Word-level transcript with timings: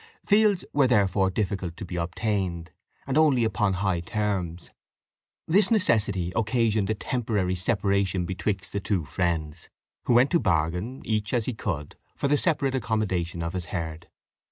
Fields 0.25 0.65
were 0.73 0.87
therefore 0.87 1.29
difficult 1.29 1.77
to 1.77 1.85
be 1.85 1.95
obtained, 1.95 2.71
and 3.05 3.19
only 3.19 3.43
upon 3.43 3.73
high 3.73 3.99
terms. 3.99 4.71
This 5.47 5.69
necessity 5.69 6.33
occasioned 6.35 6.89
a 6.89 6.95
temporary 6.95 7.53
separation 7.53 8.25
betwixt 8.25 8.71
the 8.71 8.79
two 8.79 9.05
friends, 9.05 9.69
who 10.05 10.15
went 10.15 10.31
to 10.31 10.39
bargain, 10.39 11.03
each 11.05 11.35
as 11.35 11.45
he 11.45 11.53
could, 11.53 11.97
for 12.15 12.27
the 12.27 12.35
separate 12.35 12.73
accommodation 12.73 13.43
of 13.43 13.53
his 13.53 13.65
herd. 13.65 14.09